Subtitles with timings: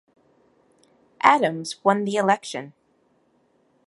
[1.21, 2.73] Adams won the election.